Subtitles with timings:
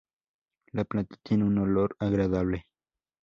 [0.71, 2.65] La planta tiene un olor agradable.